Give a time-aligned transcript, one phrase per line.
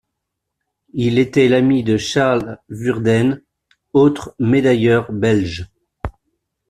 [0.93, 3.43] Il était l'ami de Charles Würden,
[3.93, 5.69] autre médailleur belge.